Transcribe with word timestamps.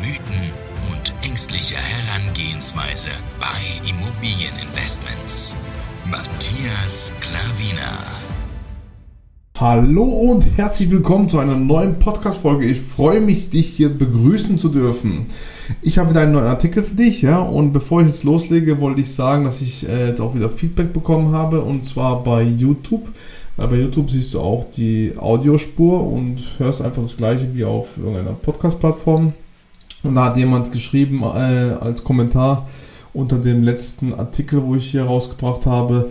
Mythen 0.00 0.50
und 0.90 1.12
ängstliche 1.28 1.74
Herangehensweise 1.76 3.10
bei 3.38 3.46
Immobilieninvestments. 3.86 5.54
Matthias 6.10 7.12
Klavina. 7.20 7.98
Hallo 9.58 10.04
und 10.04 10.56
herzlich 10.56 10.90
willkommen 10.90 11.28
zu 11.28 11.38
einer 11.38 11.56
neuen 11.56 11.98
Podcast-Folge. 11.98 12.64
Ich 12.64 12.80
freue 12.80 13.20
mich, 13.20 13.50
dich 13.50 13.66
hier 13.66 13.90
begrüßen 13.90 14.56
zu 14.56 14.70
dürfen. 14.70 15.26
Ich 15.82 15.98
habe 15.98 16.10
wieder 16.10 16.22
einen 16.22 16.32
neuen 16.32 16.46
Artikel 16.46 16.82
für 16.82 16.94
dich, 16.94 17.20
ja. 17.20 17.38
Und 17.38 17.74
bevor 17.74 18.00
ich 18.00 18.06
jetzt 18.06 18.24
loslege, 18.24 18.80
wollte 18.80 19.02
ich 19.02 19.14
sagen, 19.14 19.44
dass 19.44 19.60
ich 19.60 19.86
äh, 19.86 20.08
jetzt 20.08 20.22
auch 20.22 20.34
wieder 20.34 20.48
Feedback 20.48 20.94
bekommen 20.94 21.32
habe 21.32 21.60
und 21.60 21.84
zwar 21.84 22.22
bei 22.22 22.42
YouTube. 22.42 23.10
Weil 23.58 23.68
bei 23.68 23.76
YouTube 23.76 24.10
siehst 24.10 24.32
du 24.32 24.40
auch 24.40 24.64
die 24.70 25.12
Audiospur 25.18 26.10
und 26.10 26.40
hörst 26.56 26.80
einfach 26.80 27.02
das 27.02 27.18
gleiche 27.18 27.54
wie 27.54 27.64
auf 27.64 27.98
irgendeiner 27.98 28.32
Podcast-Plattform. 28.32 29.34
Und 30.02 30.14
da 30.14 30.26
hat 30.26 30.36
jemand 30.36 30.72
geschrieben 30.72 31.22
äh, 31.22 31.76
als 31.80 32.04
Kommentar 32.04 32.68
unter 33.12 33.38
dem 33.38 33.62
letzten 33.62 34.14
Artikel, 34.14 34.62
wo 34.64 34.76
ich 34.76 34.90
hier 34.90 35.04
rausgebracht 35.04 35.66
habe, 35.66 36.10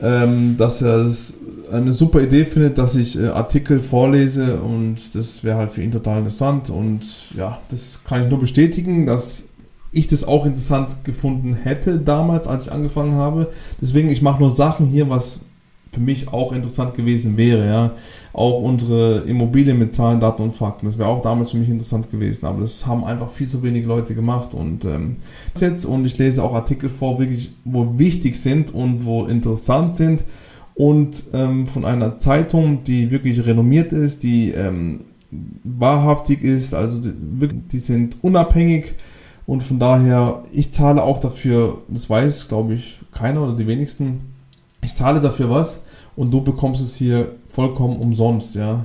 ähm, 0.00 0.56
dass 0.56 0.82
er 0.82 1.04
es 1.04 1.34
eine 1.72 1.92
super 1.92 2.22
Idee 2.22 2.44
findet, 2.44 2.78
dass 2.78 2.96
ich 2.96 3.18
äh, 3.18 3.28
Artikel 3.28 3.80
vorlese 3.80 4.60
und 4.60 4.96
das 5.14 5.44
wäre 5.44 5.58
halt 5.58 5.70
für 5.70 5.82
ihn 5.82 5.90
total 5.90 6.18
interessant 6.18 6.70
und 6.70 7.02
ja, 7.36 7.60
das 7.68 8.02
kann 8.04 8.24
ich 8.24 8.30
nur 8.30 8.40
bestätigen, 8.40 9.06
dass 9.06 9.50
ich 9.92 10.06
das 10.06 10.24
auch 10.24 10.46
interessant 10.46 11.04
gefunden 11.04 11.54
hätte 11.54 11.98
damals, 11.98 12.46
als 12.46 12.66
ich 12.66 12.72
angefangen 12.72 13.14
habe. 13.14 13.50
Deswegen, 13.80 14.10
ich 14.10 14.22
mache 14.22 14.40
nur 14.40 14.50
Sachen 14.50 14.86
hier, 14.86 15.08
was 15.08 15.40
für 15.90 16.00
mich 16.00 16.32
auch 16.32 16.52
interessant 16.52 16.94
gewesen 16.94 17.36
wäre, 17.36 17.66
ja. 17.66 17.92
Auch 18.32 18.60
unsere 18.62 19.20
Immobilien 19.20 19.78
mit 19.78 19.94
Zahlen, 19.94 20.20
Daten 20.20 20.42
und 20.42 20.54
Fakten, 20.54 20.86
das 20.86 20.98
wäre 20.98 21.08
auch 21.08 21.22
damals 21.22 21.50
für 21.50 21.56
mich 21.56 21.68
interessant 21.68 22.10
gewesen, 22.10 22.46
aber 22.46 22.60
das 22.60 22.86
haben 22.86 23.04
einfach 23.04 23.30
viel 23.30 23.48
zu 23.48 23.62
wenige 23.62 23.88
Leute 23.88 24.14
gemacht 24.14 24.54
und 24.54 24.84
ähm, 24.84 25.16
jetzt 25.58 25.84
und 25.84 26.04
ich 26.04 26.18
lese 26.18 26.44
auch 26.44 26.54
Artikel 26.54 26.88
vor, 26.88 27.18
wirklich, 27.18 27.52
wo 27.64 27.98
wichtig 27.98 28.38
sind 28.38 28.72
und 28.72 29.04
wo 29.04 29.24
interessant 29.24 29.96
sind. 29.96 30.24
Und 30.74 31.24
ähm, 31.32 31.66
von 31.66 31.84
einer 31.84 32.18
Zeitung, 32.18 32.84
die 32.84 33.10
wirklich 33.10 33.44
renommiert 33.44 33.92
ist, 33.92 34.22
die 34.22 34.52
ähm, 34.52 35.00
wahrhaftig 35.64 36.42
ist, 36.42 36.72
also 36.72 37.00
die, 37.00 37.48
die 37.48 37.78
sind 37.78 38.16
unabhängig. 38.22 38.94
Und 39.44 39.62
von 39.62 39.78
daher, 39.78 40.42
ich 40.52 40.72
zahle 40.72 41.02
auch 41.02 41.18
dafür, 41.18 41.82
das 41.88 42.08
weiß, 42.08 42.48
glaube 42.48 42.74
ich, 42.74 43.00
keiner 43.12 43.42
oder 43.42 43.56
die 43.56 43.66
wenigsten, 43.66 44.20
ich 44.82 44.94
zahle 44.94 45.20
dafür 45.20 45.50
was 45.50 45.80
und 46.16 46.30
du 46.32 46.40
bekommst 46.40 46.82
es 46.82 46.96
hier 46.96 47.32
vollkommen 47.48 47.96
umsonst, 47.98 48.54
ja. 48.54 48.84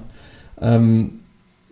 Ähm, 0.62 1.20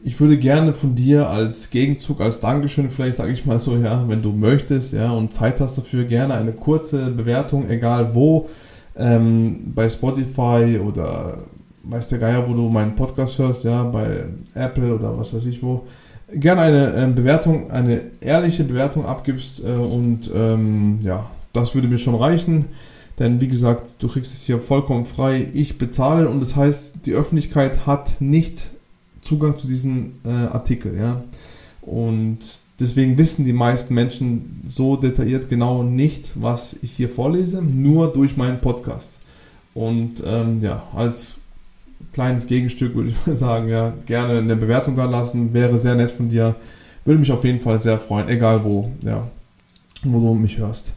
ich 0.03 0.19
würde 0.19 0.37
gerne 0.37 0.73
von 0.73 0.95
dir 0.95 1.29
als 1.29 1.69
Gegenzug, 1.69 2.21
als 2.21 2.39
Dankeschön, 2.39 2.89
vielleicht 2.89 3.17
sage 3.17 3.31
ich 3.31 3.45
mal 3.45 3.59
so, 3.59 3.77
ja, 3.77 4.07
wenn 4.07 4.21
du 4.21 4.31
möchtest, 4.31 4.93
ja, 4.93 5.11
und 5.11 5.31
Zeit 5.33 5.61
hast 5.61 5.77
dafür, 5.77 6.05
gerne 6.05 6.33
eine 6.33 6.53
kurze 6.53 7.11
Bewertung, 7.11 7.69
egal 7.69 8.15
wo, 8.15 8.49
ähm, 8.97 9.71
bei 9.75 9.87
Spotify 9.87 10.79
oder 10.83 11.39
weiß 11.83 12.09
der 12.09 12.19
Geier, 12.19 12.47
wo 12.47 12.53
du 12.53 12.69
meinen 12.69 12.95
Podcast 12.95 13.37
hörst, 13.39 13.63
ja, 13.63 13.83
bei 13.83 14.25
Apple 14.53 14.95
oder 14.95 15.17
was 15.17 15.33
weiß 15.33 15.45
ich 15.45 15.61
wo, 15.61 15.85
gerne 16.33 16.61
eine 16.61 16.93
äh, 16.93 17.07
Bewertung, 17.07 17.69
eine 17.71 18.01
ehrliche 18.21 18.63
Bewertung 18.63 19.05
abgibst 19.05 19.63
äh, 19.63 19.71
und 19.71 20.31
ähm, 20.33 20.99
ja, 21.03 21.25
das 21.53 21.75
würde 21.75 21.87
mir 21.87 21.97
schon 21.97 22.15
reichen. 22.15 22.65
Denn 23.19 23.41
wie 23.41 23.47
gesagt, 23.47 24.01
du 24.01 24.07
kriegst 24.07 24.33
es 24.33 24.43
hier 24.43 24.59
vollkommen 24.59 25.05
frei. 25.05 25.49
Ich 25.53 25.77
bezahle 25.77 26.29
und 26.29 26.41
das 26.41 26.55
heißt, 26.55 27.05
die 27.05 27.13
Öffentlichkeit 27.13 27.85
hat 27.85 28.19
nicht 28.19 28.71
Zugang 29.21 29.57
zu 29.57 29.67
diesem 29.67 30.13
äh, 30.25 30.29
Artikel. 30.29 30.97
Ja? 30.97 31.23
Und 31.81 32.39
deswegen 32.79 33.17
wissen 33.17 33.45
die 33.45 33.53
meisten 33.53 33.93
Menschen 33.93 34.61
so 34.65 34.95
detailliert 34.95 35.49
genau 35.49 35.83
nicht, 35.83 36.31
was 36.41 36.75
ich 36.81 36.91
hier 36.91 37.09
vorlese, 37.09 37.61
nur 37.61 38.11
durch 38.11 38.37
meinen 38.37 38.61
Podcast. 38.61 39.19
Und 39.73 40.23
ähm, 40.25 40.61
ja, 40.61 40.83
als 40.95 41.35
kleines 42.13 42.47
Gegenstück 42.47 42.95
würde 42.95 43.09
ich 43.09 43.27
mal 43.27 43.35
sagen, 43.35 43.69
ja, 43.69 43.93
gerne 44.05 44.39
eine 44.39 44.55
Bewertung 44.55 44.95
da 44.95 45.05
lassen, 45.05 45.53
wäre 45.53 45.77
sehr 45.77 45.95
nett 45.95 46.11
von 46.11 46.29
dir. 46.29 46.55
Würde 47.05 47.19
mich 47.19 47.31
auf 47.31 47.43
jeden 47.43 47.61
Fall 47.61 47.79
sehr 47.79 47.99
freuen, 47.99 48.29
egal 48.29 48.63
wo, 48.63 48.91
ja, 49.03 49.27
wo 50.03 50.19
du 50.19 50.33
mich 50.33 50.57
hörst. 50.57 50.93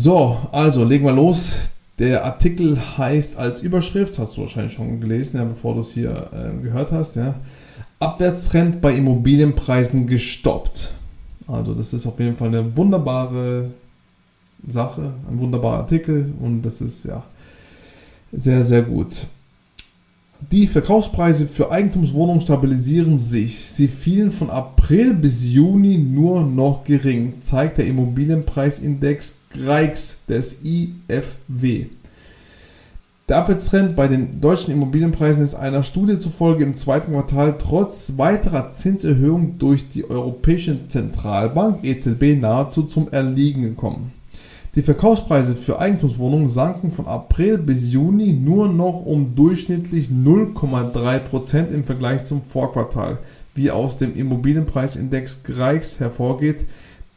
So, 0.00 0.36
also 0.52 0.84
legen 0.84 1.06
wir 1.06 1.12
los. 1.12 1.70
Der 1.98 2.24
Artikel 2.24 2.78
heißt 2.96 3.36
als 3.36 3.62
Überschrift, 3.62 4.16
hast 4.20 4.36
du 4.36 4.42
wahrscheinlich 4.42 4.72
schon 4.72 5.00
gelesen, 5.00 5.38
ja, 5.38 5.44
bevor 5.44 5.74
du 5.74 5.80
es 5.80 5.90
hier 5.90 6.30
äh, 6.32 6.62
gehört 6.62 6.92
hast, 6.92 7.16
ja. 7.16 7.34
Abwärtstrend 7.98 8.80
bei 8.80 8.94
Immobilienpreisen 8.94 10.06
gestoppt. 10.06 10.92
Also 11.48 11.74
das 11.74 11.92
ist 11.94 12.06
auf 12.06 12.20
jeden 12.20 12.36
Fall 12.36 12.46
eine 12.46 12.76
wunderbare 12.76 13.72
Sache, 14.68 15.14
ein 15.28 15.40
wunderbarer 15.40 15.78
Artikel 15.78 16.32
und 16.40 16.62
das 16.62 16.80
ist 16.80 17.04
ja 17.04 17.24
sehr, 18.30 18.62
sehr 18.62 18.82
gut. 18.82 19.26
Die 20.40 20.68
Verkaufspreise 20.68 21.46
für 21.46 21.72
Eigentumswohnungen 21.72 22.40
stabilisieren 22.40 23.18
sich. 23.18 23.58
Sie 23.58 23.88
fielen 23.88 24.30
von 24.30 24.50
April 24.50 25.12
bis 25.12 25.48
Juni 25.48 25.98
nur 25.98 26.42
noch 26.42 26.84
gering, 26.84 27.34
zeigt 27.40 27.78
der 27.78 27.86
Immobilienpreisindex 27.86 29.34
GREIX 29.50 30.24
des 30.26 30.64
IFW. 30.64 31.86
Der 33.28 33.36
Abwärtstrend 33.36 33.96
bei 33.96 34.06
den 34.06 34.40
deutschen 34.40 34.72
Immobilienpreisen 34.72 35.42
ist 35.42 35.56
einer 35.56 35.82
Studie 35.82 36.18
zufolge 36.18 36.64
im 36.64 36.76
zweiten 36.76 37.12
Quartal 37.12 37.56
trotz 37.58 38.14
weiterer 38.16 38.70
Zinserhöhungen 38.70 39.58
durch 39.58 39.88
die 39.88 40.08
Europäische 40.08 40.86
Zentralbank 40.86 41.84
EZB 41.84 42.40
nahezu 42.40 42.84
zum 42.84 43.10
Erliegen 43.10 43.62
gekommen. 43.62 44.12
Die 44.78 44.84
Verkaufspreise 44.84 45.56
für 45.56 45.80
Eigentumswohnungen 45.80 46.48
sanken 46.48 46.92
von 46.92 47.08
April 47.08 47.58
bis 47.58 47.92
Juni 47.92 48.32
nur 48.32 48.68
noch 48.68 49.04
um 49.04 49.32
durchschnittlich 49.32 50.06
0,3% 50.06 51.70
im 51.70 51.82
Vergleich 51.82 52.24
zum 52.26 52.44
Vorquartal, 52.44 53.18
wie 53.56 53.72
aus 53.72 53.96
dem 53.96 54.14
Immobilienpreisindex 54.14 55.42
GREIX 55.42 55.98
hervorgeht, 55.98 56.66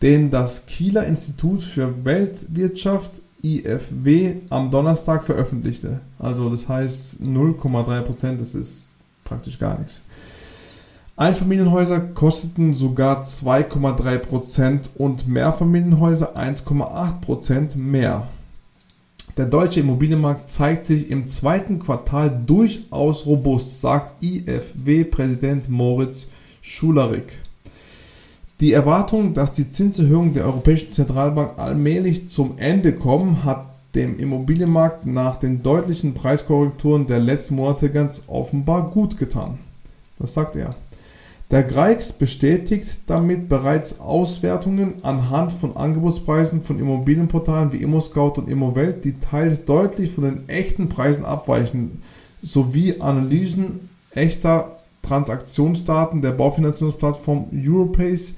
den 0.02 0.32
das 0.32 0.66
Kieler 0.66 1.06
Institut 1.06 1.62
für 1.62 2.04
Weltwirtschaft 2.04 3.22
IFW 3.44 4.38
am 4.50 4.72
Donnerstag 4.72 5.24
veröffentlichte. 5.24 6.00
Also 6.18 6.50
das 6.50 6.68
heißt 6.68 7.22
0,3%, 7.22 8.38
das 8.38 8.56
ist 8.56 8.96
praktisch 9.24 9.60
gar 9.60 9.78
nichts. 9.78 10.02
Einfamilienhäuser 11.22 12.00
kosteten 12.00 12.74
sogar 12.74 13.22
2,3% 13.22 14.90
und 14.98 15.28
Mehrfamilienhäuser 15.28 16.36
1,8% 16.36 17.78
mehr. 17.78 18.28
Der 19.38 19.46
deutsche 19.46 19.82
Immobilienmarkt 19.82 20.50
zeigt 20.50 20.84
sich 20.84 21.12
im 21.12 21.28
zweiten 21.28 21.78
Quartal 21.78 22.42
durchaus 22.48 23.28
robust, 23.28 23.82
sagt 23.82 24.16
IFW-Präsident 24.24 25.70
Moritz 25.70 26.26
Schularik. 26.60 27.38
Die 28.60 28.74
Erwartung, 28.74 29.36
dass 29.36 29.52
die 29.52 29.70
Zinserhöhungen 29.70 30.34
der 30.34 30.46
Europäischen 30.46 30.92
Zentralbank 30.92 31.60
allmählich 31.60 32.30
zum 32.30 32.58
Ende 32.58 32.96
kommen, 32.96 33.44
hat 33.44 33.68
dem 33.94 34.18
Immobilienmarkt 34.18 35.06
nach 35.06 35.36
den 35.36 35.62
deutlichen 35.62 36.16
Preiskorrekturen 36.16 37.06
der 37.06 37.20
letzten 37.20 37.58
Monate 37.58 37.92
ganz 37.92 38.24
offenbar 38.26 38.90
gut 38.90 39.20
getan. 39.20 39.60
Das 40.18 40.34
sagt 40.34 40.56
er. 40.56 40.76
Der 41.52 41.64
Greix 41.64 42.14
bestätigt 42.14 43.02
damit 43.08 43.50
bereits 43.50 44.00
Auswertungen 44.00 45.04
anhand 45.04 45.52
von 45.52 45.76
Angebotspreisen 45.76 46.62
von 46.62 46.80
Immobilienportalen 46.80 47.74
wie 47.74 47.82
ImmoScout 47.82 48.40
und 48.40 48.50
ImmoWelt, 48.50 49.04
die 49.04 49.20
teils 49.20 49.66
deutlich 49.66 50.14
von 50.14 50.24
den 50.24 50.48
echten 50.48 50.88
Preisen 50.88 51.26
abweichen, 51.26 52.02
sowie 52.42 53.02
Analysen 53.02 53.90
echter 54.12 54.78
Transaktionsdaten 55.02 56.22
der 56.22 56.32
Baufinanzierungsplattform 56.32 57.48
Europace 57.54 58.34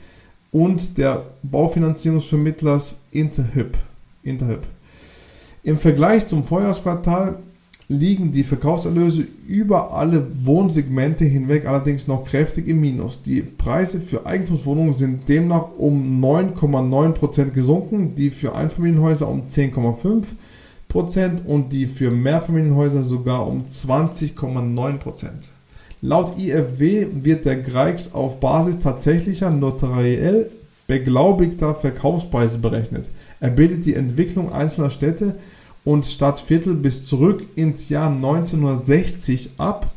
und 0.51 0.98
der 0.98 1.25
Baufinanzierungsvermittlers 1.44 2.98
Interhyp. 3.12 3.77
Interhyp. 4.24 4.65
Im 5.62 5.77
Vergleich 5.77 6.25
zum 6.25 6.44
Vorjahresquartal 6.44 7.38
liegen 7.88 8.32
die 8.32 8.44
Verkaufserlöse 8.44 9.26
über 9.48 9.94
alle 9.94 10.28
Wohnsegmente 10.46 11.26
hinweg 11.26 11.68
allerdings 11.68 12.08
noch 12.08 12.26
kräftig 12.26 12.68
im 12.68 12.80
Minus. 12.80 13.22
Die 13.22 13.42
Preise 13.42 14.00
für 14.00 14.26
Eigentumswohnungen 14.26 14.94
sind 14.94 15.28
demnach 15.28 15.68
um 15.78 16.24
9,9% 16.24 17.52
gesunken, 17.52 18.16
die 18.16 18.30
für 18.30 18.56
Einfamilienhäuser 18.56 19.28
um 19.28 19.44
10,5% 19.44 21.46
und 21.46 21.74
die 21.74 21.88
für 21.88 22.12
Mehrfamilienhäuser 22.12 23.04
sogar 23.04 23.48
um 23.48 23.64
20,9%. 23.64 25.28
Laut 26.02 26.38
IFW 26.38 27.08
wird 27.14 27.46
der 27.46 27.58
Greix 27.58 28.14
auf 28.14 28.40
Basis 28.40 28.80
tatsächlicher 28.80 29.50
notariell 29.50 30.50
beglaubigter 30.88 31.76
Verkaufspreise 31.76 32.58
berechnet. 32.58 33.10
Er 33.40 33.52
bildet 33.52 33.86
die 33.86 33.96
Entwicklung 33.96 34.52
einzelner 34.52 34.90
Städte 34.90 35.36
und 35.86 36.06
Stadtviertel 36.06 36.76
bis 36.76 37.06
zurück 37.06 37.46
ins 37.56 37.90
Jahr 37.90 38.10
1960 38.10 39.52
ab 39.58 39.92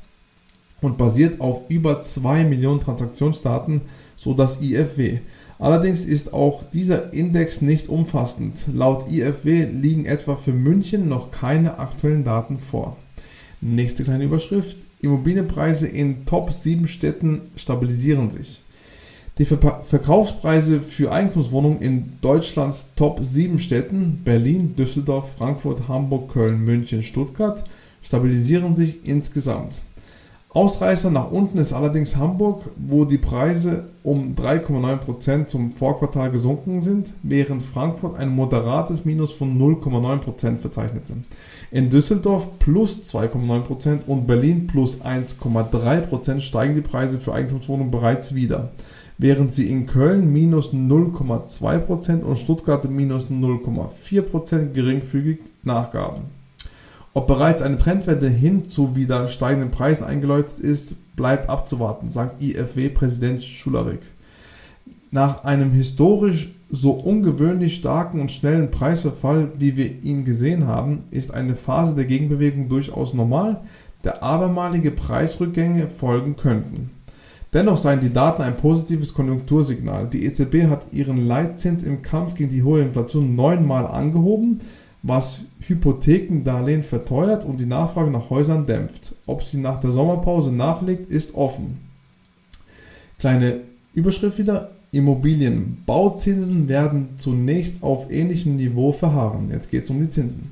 und 0.82 0.98
basiert 0.98 1.40
auf 1.40 1.62
über 1.68 2.00
2 2.00 2.44
Millionen 2.44 2.80
Transaktionsdaten, 2.80 3.82
so 4.14 4.34
das 4.34 4.60
IFW. 4.60 5.20
Allerdings 5.58 6.04
ist 6.04 6.34
auch 6.34 6.64
dieser 6.64 7.12
Index 7.14 7.62
nicht 7.62 7.88
umfassend. 7.88 8.66
Laut 8.72 9.10
IFW 9.10 9.64
liegen 9.64 10.04
etwa 10.04 10.36
für 10.36 10.52
München 10.52 11.08
noch 11.08 11.30
keine 11.30 11.78
aktuellen 11.78 12.24
Daten 12.24 12.58
vor. 12.58 12.96
Nächste 13.62 14.04
kleine 14.04 14.24
Überschrift. 14.24 14.86
Immobilienpreise 15.00 15.88
in 15.88 16.26
Top 16.26 16.52
7 16.52 16.86
Städten 16.86 17.42
stabilisieren 17.56 18.30
sich. 18.30 18.62
Die 19.38 19.44
Verkaufspreise 19.44 20.80
für 20.80 21.12
Eigentumswohnungen 21.12 21.82
in 21.82 22.12
Deutschlands 22.22 22.92
Top 22.96 23.18
7 23.20 23.58
Städten 23.58 24.22
Berlin, 24.24 24.74
Düsseldorf, 24.76 25.34
Frankfurt, 25.36 25.88
Hamburg, 25.88 26.32
Köln, 26.32 26.64
München, 26.64 27.02
Stuttgart 27.02 27.62
stabilisieren 28.00 28.74
sich 28.74 29.06
insgesamt. 29.06 29.82
Ausreißer 30.56 31.10
nach 31.10 31.30
unten 31.30 31.58
ist 31.58 31.74
allerdings 31.74 32.16
Hamburg, 32.16 32.70
wo 32.76 33.04
die 33.04 33.18
Preise 33.18 33.88
um 34.02 34.34
3,9% 34.34 35.44
zum 35.44 35.68
Vorquartal 35.68 36.30
gesunken 36.30 36.80
sind, 36.80 37.12
während 37.22 37.62
Frankfurt 37.62 38.14
ein 38.16 38.30
moderates 38.30 39.04
Minus 39.04 39.32
von 39.32 39.58
0,9% 39.58 40.56
verzeichnete. 40.56 41.12
In 41.70 41.90
Düsseldorf 41.90 42.58
plus 42.58 43.00
2,9% 43.02 44.06
und 44.06 44.26
Berlin 44.26 44.66
plus 44.66 45.02
1,3% 45.02 46.40
steigen 46.40 46.72
die 46.72 46.80
Preise 46.80 47.18
für 47.18 47.34
Eigentumswohnungen 47.34 47.90
bereits 47.90 48.34
wieder 48.34 48.70
während 49.18 49.52
sie 49.52 49.70
in 49.70 49.86
Köln 49.86 50.32
minus 50.32 50.72
0,2% 50.72 52.22
und 52.22 52.36
Stuttgart 52.36 52.88
minus 52.90 53.26
0,4% 53.26 54.72
geringfügig 54.72 55.40
nachgaben. 55.62 56.24
Ob 57.14 57.26
bereits 57.26 57.62
eine 57.62 57.78
Trendwende 57.78 58.28
hin 58.28 58.66
zu 58.68 58.94
wieder 58.94 59.28
steigenden 59.28 59.70
Preisen 59.70 60.04
eingeläutet 60.04 60.58
ist, 60.58 61.16
bleibt 61.16 61.48
abzuwarten, 61.48 62.10
sagt 62.10 62.42
IFW-Präsident 62.42 63.42
Schularik. 63.42 64.00
Nach 65.10 65.44
einem 65.44 65.72
historisch 65.72 66.52
so 66.68 66.90
ungewöhnlich 66.90 67.76
starken 67.76 68.20
und 68.20 68.32
schnellen 68.32 68.70
Preisverfall, 68.70 69.52
wie 69.56 69.78
wir 69.78 70.02
ihn 70.02 70.24
gesehen 70.24 70.66
haben, 70.66 71.04
ist 71.10 71.32
eine 71.32 71.56
Phase 71.56 71.94
der 71.94 72.04
Gegenbewegung 72.04 72.68
durchaus 72.68 73.14
normal, 73.14 73.62
der 74.04 74.22
abermalige 74.22 74.90
Preisrückgänge 74.90 75.88
folgen 75.88 76.36
könnten. 76.36 76.90
Dennoch 77.52 77.76
seien 77.76 78.00
die 78.00 78.12
Daten 78.12 78.42
ein 78.42 78.56
positives 78.56 79.14
Konjunktursignal. 79.14 80.08
Die 80.08 80.24
EZB 80.24 80.68
hat 80.68 80.92
ihren 80.92 81.26
Leitzins 81.26 81.82
im 81.82 82.02
Kampf 82.02 82.34
gegen 82.34 82.50
die 82.50 82.62
hohe 82.62 82.82
Inflation 82.82 83.34
neunmal 83.34 83.86
angehoben, 83.86 84.58
was 85.02 85.42
Hypothekendarlehen 85.60 86.82
verteuert 86.82 87.44
und 87.44 87.60
die 87.60 87.66
Nachfrage 87.66 88.10
nach 88.10 88.30
Häusern 88.30 88.66
dämpft. 88.66 89.14
Ob 89.26 89.42
sie 89.42 89.58
nach 89.58 89.78
der 89.78 89.92
Sommerpause 89.92 90.52
nachlegt, 90.52 91.10
ist 91.10 91.34
offen. 91.34 91.78
Kleine 93.18 93.60
Überschrift 93.94 94.38
wieder. 94.38 94.72
Immobilien. 94.92 95.82
Bauzinsen 95.84 96.68
werden 96.68 97.10
zunächst 97.16 97.82
auf 97.82 98.10
ähnlichem 98.10 98.56
Niveau 98.56 98.92
verharren. 98.92 99.50
Jetzt 99.50 99.70
geht 99.70 99.84
es 99.84 99.90
um 99.90 100.00
die 100.00 100.08
Zinsen. 100.08 100.48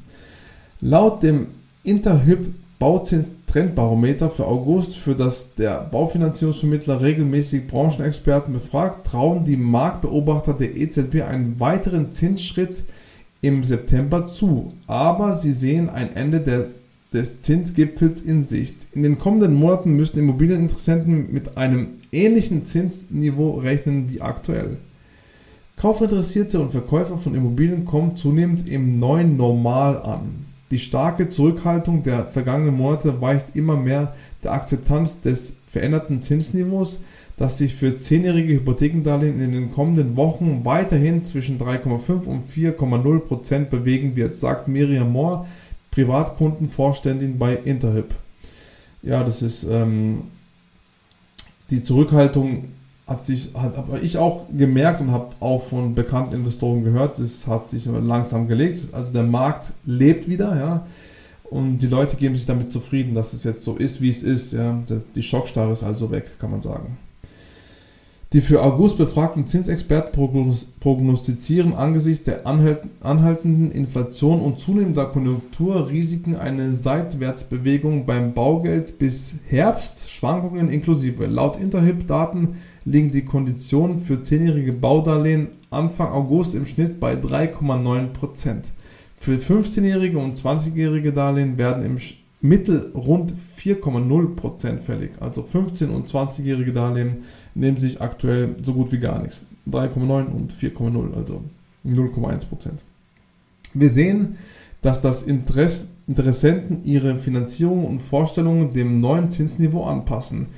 Laut 0.80 1.22
dem 1.22 1.46
Interhyp 1.82 2.52
Bauzins-Trendbarometer 2.84 4.28
für 4.28 4.46
August, 4.46 4.98
für 4.98 5.14
das 5.14 5.54
der 5.54 5.80
Baufinanzierungsvermittler 5.80 7.00
regelmäßig 7.00 7.66
Branchenexperten 7.66 8.52
befragt, 8.52 9.06
trauen 9.06 9.42
die 9.42 9.56
Marktbeobachter 9.56 10.52
der 10.52 10.76
EZB 10.76 11.22
einen 11.22 11.58
weiteren 11.58 12.12
Zinsschritt 12.12 12.84
im 13.40 13.64
September 13.64 14.26
zu. 14.26 14.74
Aber 14.86 15.32
sie 15.32 15.54
sehen 15.54 15.88
ein 15.88 16.14
Ende 16.14 16.40
der, 16.40 16.66
des 17.14 17.40
Zinsgipfels 17.40 18.20
in 18.20 18.44
Sicht. 18.44 18.86
In 18.92 19.02
den 19.02 19.16
kommenden 19.16 19.54
Monaten 19.54 19.96
müssen 19.96 20.18
Immobilieninteressenten 20.18 21.32
mit 21.32 21.56
einem 21.56 21.88
ähnlichen 22.12 22.66
Zinsniveau 22.66 23.52
rechnen 23.52 24.10
wie 24.10 24.20
aktuell. 24.20 24.76
Kaufinteressierte 25.78 26.60
und 26.60 26.72
Verkäufer 26.72 27.16
von 27.16 27.34
Immobilien 27.34 27.86
kommen 27.86 28.14
zunehmend 28.14 28.68
im 28.68 28.98
neuen 28.98 29.38
Normal 29.38 30.02
an. 30.02 30.43
Die 30.70 30.78
starke 30.78 31.28
Zurückhaltung 31.28 32.02
der 32.02 32.26
vergangenen 32.26 32.76
Monate 32.76 33.20
weicht 33.20 33.56
immer 33.56 33.76
mehr 33.76 34.14
der 34.42 34.52
Akzeptanz 34.52 35.20
des 35.20 35.56
veränderten 35.66 36.22
Zinsniveaus, 36.22 37.00
das 37.36 37.58
sich 37.58 37.74
für 37.74 37.96
zehnjährige 37.96 38.54
Hypothekendarlehen 38.54 39.40
in 39.40 39.52
den 39.52 39.70
kommenden 39.72 40.16
Wochen 40.16 40.64
weiterhin 40.64 41.20
zwischen 41.20 41.58
3,5 41.58 42.24
und 42.24 42.48
4,0 42.48 43.18
Prozent 43.20 43.70
bewegen 43.70 44.16
wird, 44.16 44.36
sagt 44.36 44.68
Miriam 44.68 45.12
Moore, 45.12 45.46
Privatkundenvorständin 45.90 47.38
bei 47.38 47.56
Interhyp. 47.56 48.14
Ja, 49.02 49.22
das 49.22 49.42
ist 49.42 49.64
ähm, 49.64 50.22
die 51.70 51.82
Zurückhaltung 51.82 52.68
hat 53.06 53.24
sich, 53.24 53.54
hat 53.54 53.76
aber 53.76 54.02
ich 54.02 54.16
auch 54.16 54.46
gemerkt 54.56 55.00
und 55.00 55.10
habe 55.10 55.30
auch 55.40 55.62
von 55.62 55.94
bekannten 55.94 56.34
Investoren 56.34 56.84
gehört, 56.84 57.18
es 57.18 57.46
hat 57.46 57.68
sich 57.68 57.86
langsam 57.86 58.48
gelegt. 58.48 58.88
Also 58.92 59.12
der 59.12 59.24
Markt 59.24 59.72
lebt 59.84 60.28
wieder, 60.28 60.56
ja. 60.56 60.86
Und 61.44 61.78
die 61.78 61.86
Leute 61.86 62.16
geben 62.16 62.34
sich 62.34 62.46
damit 62.46 62.72
zufrieden, 62.72 63.14
dass 63.14 63.34
es 63.34 63.44
jetzt 63.44 63.62
so 63.62 63.76
ist, 63.76 64.00
wie 64.00 64.08
es 64.08 64.22
ist. 64.22 64.52
Ja. 64.52 64.82
Die 65.14 65.22
Schockstarre 65.22 65.72
ist 65.72 65.82
also 65.84 66.10
weg, 66.10 66.38
kann 66.38 66.50
man 66.50 66.62
sagen. 66.62 66.96
Die 68.34 68.40
für 68.40 68.64
August 68.64 68.98
befragten 68.98 69.46
Zinsexperten 69.46 70.10
prognostizieren 70.80 71.72
angesichts 71.72 72.24
der 72.24 72.44
anhaltenden 72.44 73.70
Inflation 73.70 74.40
und 74.40 74.58
zunehmender 74.58 75.06
Konjunkturrisiken 75.06 76.34
eine 76.34 76.68
Seitwärtsbewegung 76.68 78.06
beim 78.06 78.34
Baugeld 78.34 78.98
bis 78.98 79.36
Herbst, 79.46 80.10
Schwankungen 80.10 80.68
inklusive. 80.68 81.26
Laut 81.26 81.56
Interhyp-Daten 81.56 82.56
liegen 82.84 83.12
die 83.12 83.24
Konditionen 83.24 84.00
für 84.00 84.14
10-jährige 84.14 84.72
Baudarlehen 84.72 85.50
Anfang 85.70 86.10
August 86.10 86.56
im 86.56 86.66
Schnitt 86.66 86.98
bei 86.98 87.14
3,9%. 87.14 88.72
Für 89.14 89.36
15-jährige 89.36 90.18
und 90.18 90.36
20-jährige 90.36 91.12
Darlehen 91.12 91.56
werden 91.56 91.84
im 91.84 91.98
Mittel 92.40 92.90
rund 92.96 93.32
4,0% 93.64 94.78
fällig. 94.78 95.12
Also 95.20 95.42
15- 95.42 95.88
und 95.88 96.08
20-jährige 96.08 96.72
Darlehen 96.72 97.24
nehmen 97.54 97.76
sich 97.76 98.00
aktuell 98.00 98.56
so 98.62 98.74
gut 98.74 98.92
wie 98.92 98.98
gar 98.98 99.22
nichts. 99.22 99.46
3,9 99.70 100.26
und 100.26 100.52
4,0, 100.52 101.14
also 101.14 101.42
0,1%. 101.86 102.46
Wir 103.72 103.88
sehen, 103.88 104.36
dass 104.82 105.00
das 105.00 105.22
Interess 105.22 105.94
Interessenten 106.06 106.82
ihre 106.84 107.18
Finanzierung 107.18 107.86
und 107.86 108.00
Vorstellungen 108.00 108.74
dem 108.74 109.00
neuen 109.00 109.30
Zinsniveau 109.30 109.84
anpassen. 109.84 110.48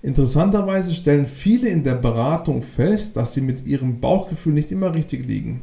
Interessanterweise 0.00 0.94
stellen 0.94 1.26
viele 1.26 1.68
in 1.68 1.82
der 1.82 1.94
Beratung 1.94 2.62
fest, 2.62 3.16
dass 3.16 3.34
sie 3.34 3.40
mit 3.40 3.66
ihrem 3.66 4.00
Bauchgefühl 4.00 4.52
nicht 4.52 4.70
immer 4.70 4.94
richtig 4.94 5.26
liegen. 5.26 5.62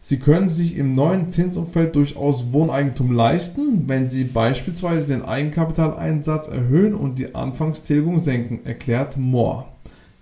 Sie 0.00 0.18
können 0.18 0.48
sich 0.48 0.76
im 0.76 0.92
neuen 0.92 1.28
Zinsumfeld 1.28 1.96
durchaus 1.96 2.52
Wohneigentum 2.52 3.12
leisten, 3.12 3.88
wenn 3.88 4.08
Sie 4.08 4.24
beispielsweise 4.24 5.08
den 5.08 5.24
Eigenkapitaleinsatz 5.24 6.48
erhöhen 6.48 6.94
und 6.94 7.18
die 7.18 7.34
Anfangstilgung 7.34 8.18
senken, 8.18 8.60
erklärt 8.64 9.16
Moore. 9.16 9.64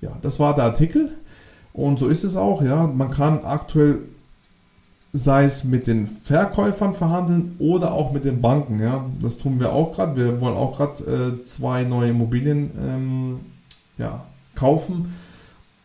Ja, 0.01 0.17
das 0.23 0.41
war 0.41 0.55
der 0.55 0.65
Artikel 0.65 1.11
und 1.73 1.99
so 1.99 2.09
ist 2.09 2.25
es 2.25 2.37
auch. 2.37 2.63
Ja, 2.63 2.87
man 2.87 3.11
kann 3.11 3.45
aktuell 3.45 3.99
sei 5.13 5.45
es 5.45 5.65
mit 5.65 5.87
den 5.87 6.07
Verkäufern 6.07 6.93
verhandeln 6.93 7.57
oder 7.59 7.93
auch 7.93 8.13
mit 8.13 8.25
den 8.25 8.41
Banken. 8.41 8.81
Ja, 8.81 9.07
das 9.21 9.39
tun 9.39 9.59
wir 9.61 9.73
auch 9.73 9.95
gerade. 9.95 10.17
Wir 10.17 10.41
wollen 10.41 10.57
auch 10.57 10.77
gerade 10.77 11.39
äh, 11.41 11.43
zwei 11.45 11.85
neue 11.85 12.11
Immobilien 12.11 12.71
ähm, 12.79 13.41
ja, 13.99 14.25
kaufen 14.55 15.15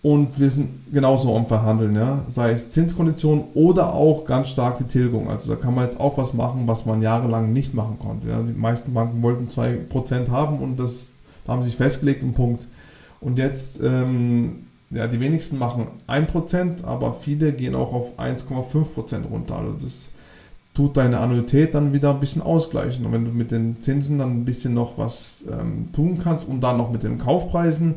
und 0.04 0.40
wir 0.40 0.50
sind 0.50 0.92
genauso 0.92 1.36
am 1.36 1.46
Verhandeln. 1.46 1.96
Ja, 1.96 2.24
sei 2.28 2.52
es 2.52 2.70
Zinskonditionen 2.72 3.46
oder 3.54 3.94
auch 3.94 4.26
ganz 4.26 4.50
stark 4.50 4.78
die 4.78 4.86
Tilgung. 4.86 5.30
Also 5.30 5.54
da 5.54 5.62
kann 5.62 5.76
man 5.76 5.84
jetzt 5.84 6.00
auch 6.00 6.18
was 6.18 6.34
machen, 6.34 6.64
was 6.66 6.86
man 6.86 7.02
jahrelang 7.02 7.54
nicht 7.54 7.74
machen 7.74 8.00
konnte. 8.00 8.30
Ja, 8.30 8.42
die 8.42 8.54
meisten 8.54 8.94
Banken 8.94 9.22
wollten 9.22 9.48
2% 9.48 10.30
haben 10.30 10.60
und 10.60 10.80
das 10.80 11.16
da 11.46 11.54
haben 11.54 11.62
sie 11.62 11.70
sich 11.70 11.78
festgelegt 11.78 12.24
und 12.24 12.34
Punkt. 12.34 12.68
Und 13.20 13.38
jetzt 13.38 13.82
ähm, 13.84 14.68
ja, 14.90 15.08
die 15.08 15.20
wenigsten 15.20 15.58
machen 15.58 15.88
1%, 16.08 16.84
aber 16.84 17.14
viele 17.14 17.54
gehen 17.54 17.76
auch 17.76 17.94
auf 17.94 18.20
1,5% 18.20 19.28
runter. 19.30 19.58
Also 19.58 19.74
das 19.82 20.10
tut 20.74 20.98
deine 20.98 21.20
Annuität 21.20 21.74
dann 21.74 21.94
wieder 21.94 22.12
ein 22.12 22.20
bisschen 22.20 22.42
ausgleichen. 22.42 23.06
Und 23.06 23.12
wenn 23.12 23.26
du 23.26 23.32
mit 23.32 23.52
den 23.52 23.82
Zinsen 23.82 24.18
dann 24.18 24.32
ein 24.32 24.46
bisschen 24.46 24.74
noch 24.74 24.98
was 24.98 25.44
ähm, 25.50 25.92
tun 25.94 26.20
kannst 26.22 26.48
und 26.48 26.62
dann 26.62 26.78
noch 26.78 26.92
mit 26.92 27.04
den 27.04 27.18
Kaufpreisen. 27.18 27.96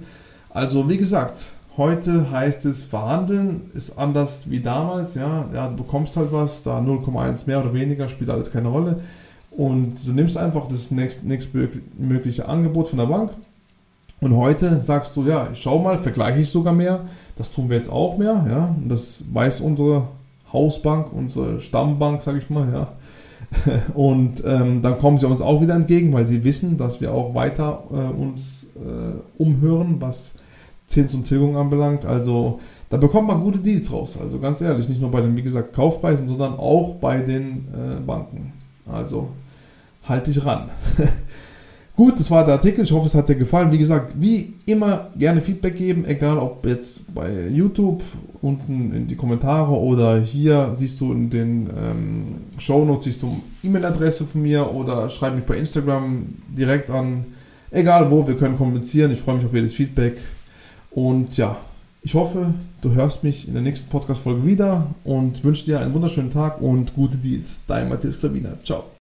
Also 0.50 0.88
wie 0.88 0.96
gesagt, 0.96 1.54
heute 1.76 2.30
heißt 2.30 2.64
es 2.66 2.84
verhandeln, 2.84 3.62
ist 3.74 3.98
anders 3.98 4.50
wie 4.50 4.60
damals. 4.60 5.14
Ja, 5.14 5.46
ja 5.52 5.68
du 5.68 5.76
bekommst 5.76 6.16
halt 6.16 6.32
was, 6.32 6.62
da 6.62 6.78
0,1 6.78 7.46
mehr 7.46 7.60
oder 7.60 7.74
weniger 7.74 8.08
spielt 8.08 8.30
alles 8.30 8.50
keine 8.50 8.68
Rolle. 8.68 8.96
Und 9.50 10.06
du 10.06 10.12
nimmst 10.12 10.36
einfach 10.36 10.66
das 10.66 10.90
nächstmögliche 10.90 12.48
Angebot 12.48 12.88
von 12.88 12.98
der 12.98 13.06
Bank. 13.06 13.30
Und 14.20 14.36
heute 14.36 14.80
sagst 14.80 15.14
du, 15.16 15.24
ja, 15.24 15.48
schau 15.54 15.78
mal, 15.78 15.98
vergleiche 15.98 16.40
ich 16.40 16.48
sogar 16.48 16.72
mehr. 16.72 17.00
Das 17.36 17.52
tun 17.52 17.68
wir 17.68 17.76
jetzt 17.76 17.90
auch 17.90 18.16
mehr. 18.16 18.44
Ja, 18.48 18.74
das 18.88 19.24
weiß 19.32 19.60
unsere 19.60 20.08
Hausbank, 20.52 21.12
unsere 21.12 21.60
Stammbank, 21.60 22.22
sage 22.22 22.38
ich 22.38 22.50
mal, 22.50 22.72
ja. 22.72 22.92
Und 23.94 24.42
ähm, 24.46 24.82
dann 24.82 24.98
kommen 24.98 25.18
sie 25.18 25.26
uns 25.26 25.42
auch 25.42 25.60
wieder 25.60 25.74
entgegen, 25.74 26.12
weil 26.12 26.26
sie 26.26 26.42
wissen, 26.44 26.76
dass 26.76 27.00
wir 27.00 27.12
auch 27.12 27.34
weiter 27.34 27.84
äh, 27.90 27.94
uns 27.94 28.66
äh, 28.76 29.40
umhören, 29.40 29.96
was 30.00 30.34
Zins 30.86 31.14
und 31.14 31.24
Tilgung 31.24 31.56
anbelangt. 31.56 32.04
Also 32.04 32.60
da 32.90 32.96
bekommt 32.96 33.28
man 33.28 33.40
gute 33.40 33.58
Deals 33.58 33.92
raus. 33.92 34.18
Also 34.20 34.38
ganz 34.38 34.60
ehrlich, 34.60 34.88
nicht 34.88 35.00
nur 35.00 35.10
bei 35.10 35.20
den, 35.20 35.36
wie 35.36 35.42
gesagt, 35.42 35.74
Kaufpreisen, 35.74 36.28
sondern 36.28 36.54
auch 36.54 36.94
bei 36.96 37.22
den 37.22 37.68
äh, 37.72 38.00
Banken. 38.04 38.52
Also 38.86 39.30
halt 40.06 40.26
dich 40.26 40.44
ran. 40.44 40.68
Gut, 41.96 42.18
das 42.18 42.28
war 42.30 42.44
der 42.44 42.54
Artikel. 42.54 42.82
Ich 42.82 42.90
hoffe, 42.90 43.06
es 43.06 43.14
hat 43.14 43.28
dir 43.28 43.36
gefallen. 43.36 43.70
Wie 43.70 43.78
gesagt, 43.78 44.14
wie 44.20 44.54
immer 44.66 45.10
gerne 45.16 45.40
Feedback 45.40 45.76
geben, 45.76 46.04
egal 46.04 46.38
ob 46.38 46.66
jetzt 46.66 47.14
bei 47.14 47.46
YouTube 47.46 48.02
unten 48.42 48.92
in 48.92 49.06
die 49.06 49.14
Kommentare 49.14 49.72
oder 49.72 50.20
hier 50.20 50.72
siehst 50.74 51.00
du 51.00 51.12
in 51.12 51.30
den 51.30 51.68
ähm, 51.68 52.24
Show 52.58 52.84
Notes 52.84 53.04
siehst 53.04 53.22
du 53.22 53.40
E-Mail-Adresse 53.62 54.24
von 54.24 54.42
mir 54.42 54.74
oder 54.74 55.08
schreib 55.08 55.36
mich 55.36 55.44
bei 55.44 55.56
Instagram 55.56 56.26
direkt 56.48 56.90
an. 56.90 57.26
Egal 57.70 58.10
wo, 58.10 58.26
wir 58.26 58.36
können 58.36 58.56
kommunizieren. 58.56 59.12
Ich 59.12 59.20
freue 59.20 59.36
mich 59.36 59.46
auf 59.46 59.54
jedes 59.54 59.72
Feedback. 59.72 60.16
Und 60.94 61.36
ja, 61.36 61.56
ich 62.02 62.14
hoffe, 62.14 62.54
du 62.82 62.92
hörst 62.92 63.24
mich 63.24 63.48
in 63.48 63.54
der 63.54 63.62
nächsten 63.62 63.88
Podcast-Folge 63.90 64.46
wieder 64.46 64.86
und 65.04 65.42
wünsche 65.42 65.64
dir 65.64 65.80
einen 65.80 65.92
wunderschönen 65.92 66.30
Tag 66.30 66.60
und 66.60 66.94
gute 66.94 67.16
Deals. 67.16 67.60
Dein 67.66 67.88
Matthias 67.88 68.18
Klavina. 68.18 68.56
Ciao. 68.62 68.84